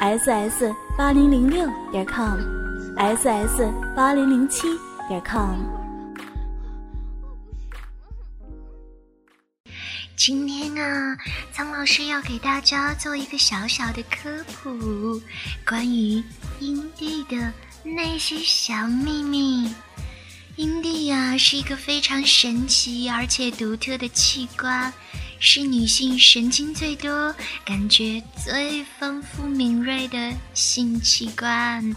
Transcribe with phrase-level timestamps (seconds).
[0.00, 4.62] Ss 八零零六点 com，ss 八零零七
[5.06, 5.58] 点 com。
[10.16, 11.18] 今天啊，
[11.52, 15.20] 苍老师要给大家做一个小小的科普，
[15.68, 16.24] 关于
[16.60, 19.70] 阴蒂的那些小秘密。
[20.56, 24.90] 阴蒂呀，是一个非常神奇而且独特的器官。
[25.42, 31.96] 是女性神经最多、感觉最丰富敏锐的性器官，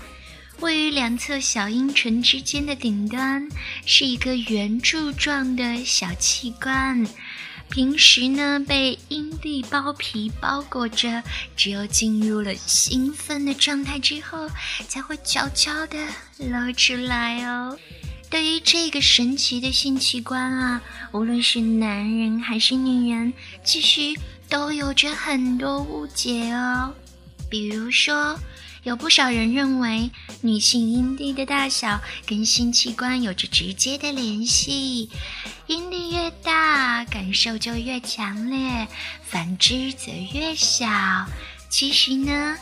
[0.59, 3.47] 位于两侧小阴唇之间的顶端，
[3.85, 7.05] 是一个圆柱状的小器官。
[7.69, 11.22] 平时呢，被阴蒂包皮包裹着，
[11.55, 14.50] 只有进入了兴奋的状态之后，
[14.88, 15.97] 才会悄悄地
[16.38, 17.78] 露出来哦。
[18.34, 20.81] 对于这个神奇的性器官啊，
[21.12, 23.31] 无论是男人还是女人，
[23.64, 26.95] 其实都有着很多误解哦。
[27.48, 28.40] 比如说，
[28.81, 30.09] 有不少人认为
[30.42, 35.12] 女性阴蒂的大小跟性器官有着直接的联系，
[35.68, 38.88] 阴蒂越大，感受就越强烈；
[39.23, 40.88] 反之则越小。
[41.70, 42.58] 其实呢，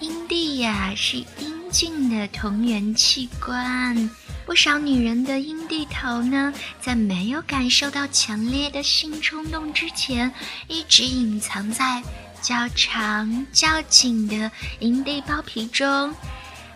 [0.00, 4.10] 阴蒂呀是阴茎的同源器官。
[4.44, 10.30] 不少女人的阴蒂头呢，在没有感受到强烈的性冲动之前，
[10.68, 12.02] 一直隐藏在
[12.42, 16.12] 较长、较紧的阴蒂包皮中。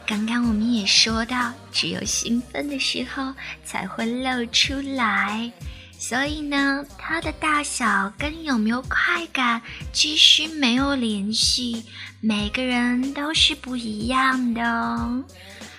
[0.06, 5.52] 刚刚我们也说到，只有兴奋的时候才会露出来，
[5.98, 9.60] 所以呢，它的大小跟有没有快感
[9.92, 11.84] 其实没有联系，
[12.20, 15.24] 每个人都是不一样的哦。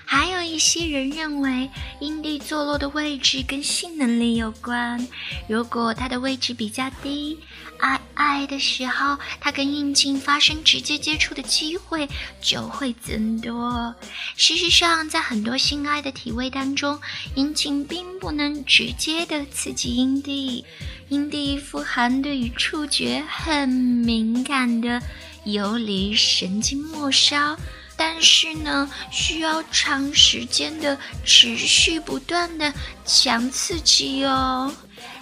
[0.10, 1.70] 还有一些人认为
[2.00, 5.06] 阴蒂坐落的位置跟性能力有关。
[5.50, 7.38] 如果它的位置比较低，
[7.80, 12.08] 爱爱的时候，它跟阴茎发生直接接触的机会
[12.42, 13.94] 就会增多。
[14.38, 16.98] 事实上，在很多性爱的体位当中，
[17.36, 20.64] 阴茎并不能直接的刺激阴蒂。
[21.10, 25.02] 阴蒂富含对于触觉很敏感的
[25.44, 27.58] 游离神经末梢。
[27.98, 32.72] 但是呢，需要长时间的持续不断的
[33.04, 34.72] 强刺激哦，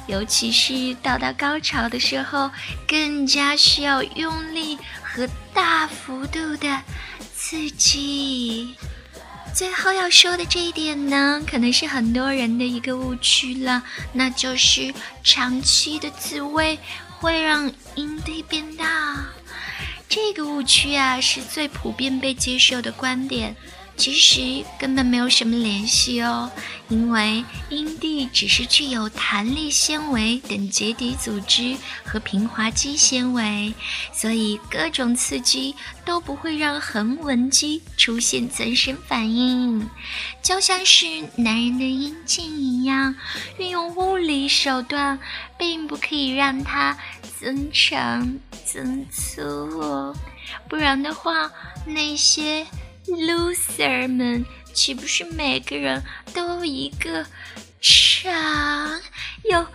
[0.07, 2.51] 尤其是到达高潮的时候，
[2.85, 6.81] 更加需要用力和大幅度的
[7.33, 8.75] 刺激。
[9.53, 13.81] 最后要说的这一点呢，可能是很多人的一个误区了，
[14.11, 14.93] 那就是
[15.23, 16.77] 长期的自慰
[17.19, 19.25] 会让阴蒂变大。
[20.15, 23.53] 这个误区啊，是最普遍被接受的观点。
[23.97, 26.51] 其实根本没有什么联系哦，
[26.89, 33.73] 因为阴蒂只是具有弹力纤维等结缔组织和平滑肌纤维，
[34.11, 35.73] 所以各种刺激
[36.03, 39.89] 都不会让横纹肌出现增生反应，
[40.43, 41.05] 就像是
[41.37, 43.15] 男人的阴茎一样，
[43.57, 45.17] 运用物理手段
[45.57, 46.97] 并不可以让它
[47.39, 50.15] 增长增粗哦，
[50.67, 51.49] 不然的话
[51.85, 52.67] 那些。
[53.07, 57.25] Loser 们，岂不是每个人都一个
[57.81, 59.01] 长
[59.49, 59.65] 又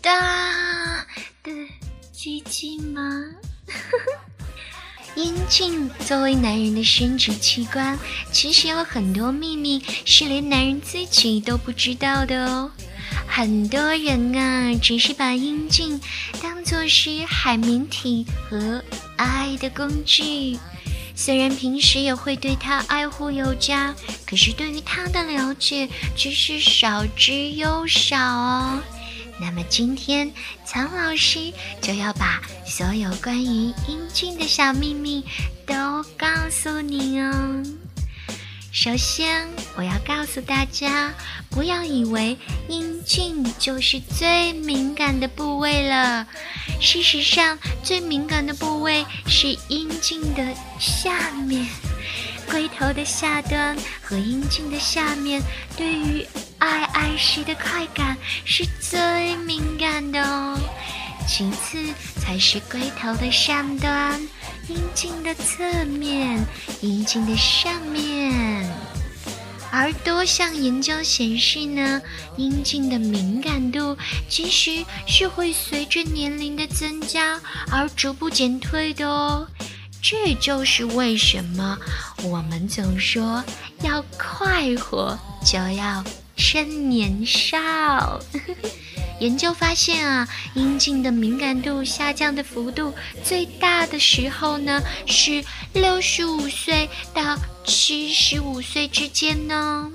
[0.00, 1.04] 大
[1.42, 1.52] 的
[2.12, 3.02] 鸡鸡吗？
[5.16, 7.98] 阴茎作为男人的生殖器官，
[8.30, 12.70] 其实有很多秘密是连男人自己都不知道的哦。
[13.26, 16.00] 很多人啊，只是把阴茎
[16.40, 18.82] 当作是海绵体和
[19.16, 20.56] 爱的工具。
[21.20, 23.92] 虽然平时也会对他爱护有加，
[24.24, 28.80] 可是对于他的了解却是少之又少哦。
[29.40, 30.32] 那么今天
[30.64, 35.24] 苍老师就要把所有关于英俊的小秘密
[35.66, 35.74] 都
[36.16, 37.64] 告诉你哦。
[38.70, 39.48] 首先，
[39.78, 41.14] 我要告诉大家，
[41.48, 42.36] 不要以为
[42.66, 46.26] 阴茎就是最敏感的部位了。
[46.80, 50.44] 事实上，最敏感的部位是阴茎的
[50.80, 51.64] 下面，
[52.50, 55.40] 龟头的下端和阴茎的下面，
[55.76, 56.26] 对于
[56.58, 60.58] 爱爱时的快感是最敏感的哦。
[61.28, 61.78] 其次
[62.20, 64.20] 才是龟头的上端。
[64.68, 66.44] 阴茎的侧面、
[66.80, 68.68] 阴茎的上面。
[69.70, 72.00] 而多项研究显示呢，
[72.36, 73.96] 阴茎的敏感度
[74.28, 79.46] 其实是会随着年龄的增加而逐步减退的哦。
[80.00, 81.76] 这就是为什么
[82.22, 83.44] 我们总说
[83.82, 86.04] 要快活就要
[86.36, 88.20] 趁年少。
[89.20, 92.94] 研究发现啊，阴茎的敏感度下降的幅度
[93.24, 99.90] 最大的时候呢，是六十五岁到七十五岁之间呢。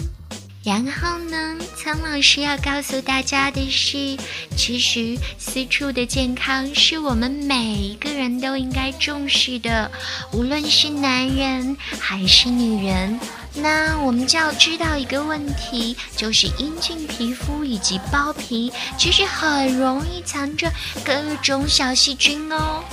[0.63, 4.17] 然后呢，苍老师要告诉大家的是，
[4.55, 9.91] 其实私处的健康是我们每一个人都应该重视的，
[10.31, 13.19] 无论是男人还是女人。
[13.55, 20.71] 那我们就要知道一个问题，就是阴茎皮肤以及包皮其实很容易藏着
[21.05, 22.83] 各种小细菌哦。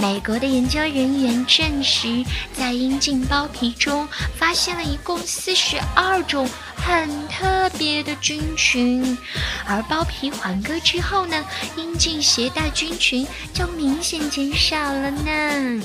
[0.00, 2.24] 美国的研究人员证实，
[2.56, 4.06] 在阴茎包皮中
[4.36, 9.18] 发现了一共四十二种很特别的菌群，
[9.66, 11.44] 而包皮环割之后呢，
[11.76, 15.82] 阴茎携带菌群就明显减少了呢。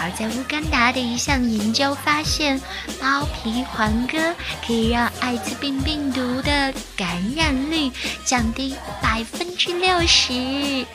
[0.00, 2.58] 而在乌干达的一项研究发现，
[2.98, 4.34] 包皮环割
[4.66, 7.90] 可以让艾滋病病毒的感染率
[8.24, 10.86] 降低百分之六十。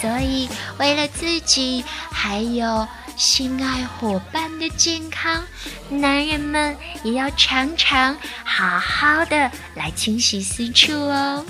[0.00, 5.42] 所以，为了自己还有心爱伙伴的健康，
[5.88, 11.44] 男人们也要常常好好的来清洗私处哦。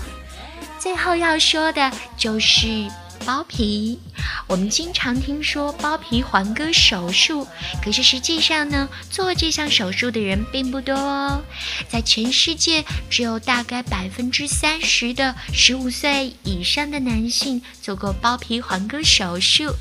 [0.78, 2.87] 最后要说的就是。
[3.28, 3.98] 包皮，
[4.46, 7.46] 我们经常听说包皮环割手术，
[7.84, 11.42] 可是实际上呢，做这项手术的人并不多哦。
[11.90, 19.74] 在全世界，只有大概百分之三十的十五岁以上的男性做过包皮环割手术，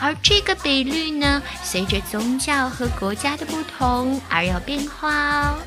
[0.00, 5.58] 而这个比率呢，随着宗教和国家的不同而有变化哦。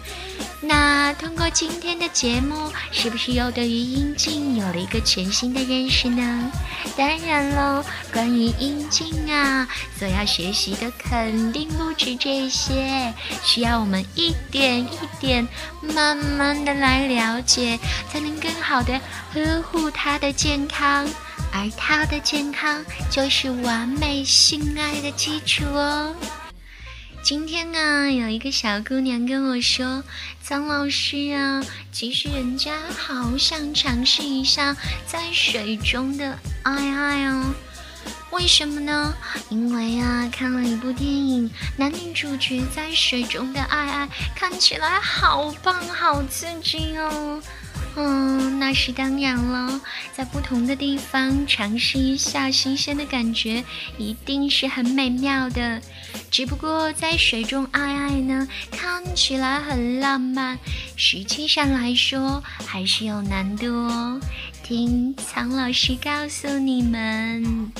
[0.65, 6.51] 那通过今天的节目，是不是又对于阴茎有了一个全新的认识呢？
[6.95, 7.83] 当然喽，
[8.13, 9.67] 关于阴茎啊，
[9.99, 13.13] 所要学习的肯定不止这些，
[13.43, 14.89] 需要我们一点一
[15.19, 15.45] 点、
[15.81, 17.77] 慢慢的来了解，
[18.09, 18.99] 才能更好的
[19.33, 21.05] 呵护它的健康，
[21.53, 26.15] 而他的健康就是完美性爱的基础哦。
[27.23, 30.03] 今天啊，有一个小姑娘跟我说
[30.43, 34.75] ：“张老师啊，其实人家好想尝试一下
[35.07, 37.53] 在水中的爱爱哦。
[38.31, 39.13] 为什么呢？
[39.49, 47.41] 因为啊，看了一部电影，男女主角在水中的爱爱，看起来好棒，好刺激哦。”
[47.95, 49.79] 嗯，那是当然了，
[50.13, 53.63] 在不同的地方尝试一下新鲜的感觉，
[53.99, 55.79] 一定是很美妙的。
[56.31, 60.57] 只不过在水中爱爱呢，看起来很浪漫，
[60.95, 64.19] 实际上来说还是有难度哦。
[64.63, 67.71] 听苍老师告诉你们。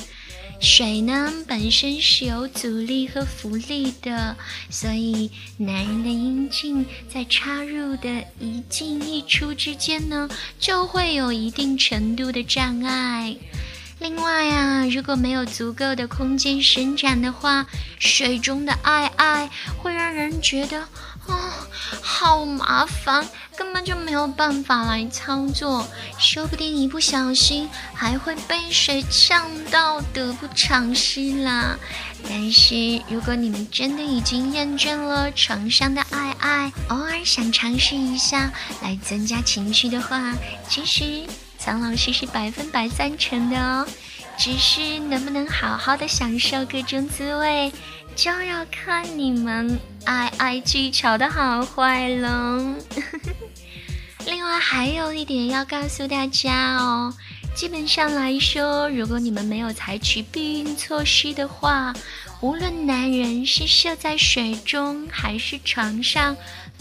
[0.64, 4.34] 水呢本身是有阻力和浮力的，
[4.70, 10.26] 所以男人的阴茎在插入的一进一出之间呢，
[10.58, 13.36] 就会有一定程度的障碍。
[13.98, 17.66] 另外啊，如果没有足够的空间伸展的话，
[17.98, 20.80] 水中的爱爱会让人觉得
[21.26, 21.68] 啊，
[22.02, 25.86] 好麻烦，根本就没有办法来操作，
[26.18, 31.78] 说不定一不小心还会被水呛到，得不偿失啦。
[32.28, 40.34] 但是如果你们真的已经厌倦了床上的爱爱，偶尔想尝试一下来增加情绪的话，
[40.68, 41.22] 其实。
[41.56, 43.86] 苍老师是百分百赞成的哦，
[44.36, 47.72] 只是能不能好好的享受各种滋味，
[48.14, 52.76] 就要看你们爱爱技巧的好坏了。
[54.26, 57.12] 另外还有一点要告诉大家哦，
[57.54, 61.92] 基本上来说，如果你们没有采取避孕措施的话，
[62.40, 66.36] 无论男人是射在水中还是床上，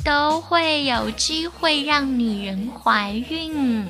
[0.05, 3.85] 都会有机会让女人怀孕。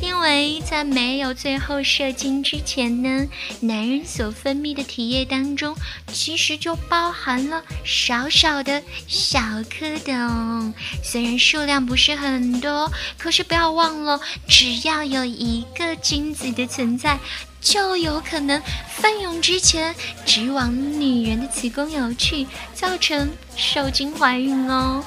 [0.00, 3.26] 因为在没有最后射精之前呢，
[3.60, 5.74] 男人所分泌的体液当中，
[6.12, 10.72] 其实就包含了少少的小蝌蚪。
[11.02, 17.18] 虽然数量不是很多，可是不要忘了，只要有一个精子的存在，
[17.60, 25.04] 就有可能奋勇之前直往女人的子宫游去，造成受精怀孕哦。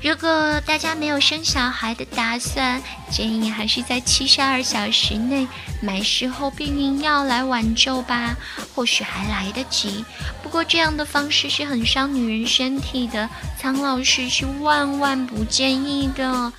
[0.00, 5.46] 如果大家没有生小孩的打算，建议还是在七十二小时内
[5.82, 8.36] 买事后避孕药来挽救吧，
[8.74, 10.04] 或许还来得及。
[10.40, 13.28] 不过这样的方式是很伤女人身体的，
[13.60, 16.52] 苍老师是万万不建议的。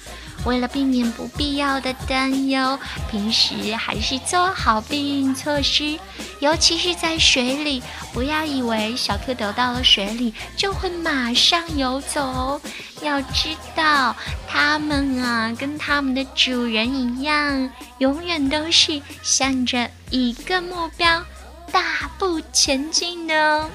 [0.45, 2.79] 为了避免不必要的担忧，
[3.11, 5.99] 平时还是做好避孕措施，
[6.39, 12.61] 尤其是在水里，不要以为小蝌蚪到了水里就会马上游走哦。
[13.01, 14.15] 要知道，
[14.47, 21.23] 它们啊，跟它们的主人一样，永远都是向着一个目标
[21.71, 23.69] 大步前进的。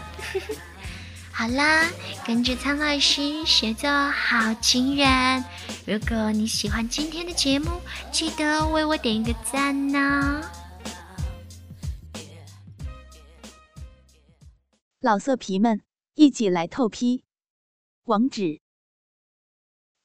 [1.33, 1.89] 好啦，
[2.27, 5.45] 跟着苍老师学做好情人。
[5.85, 7.81] 如果你喜欢今天的节目，
[8.13, 10.43] 记得为我点一个赞呢。
[15.01, 15.83] 老色皮们，
[16.15, 17.25] 一起来透批！
[18.05, 18.61] 网址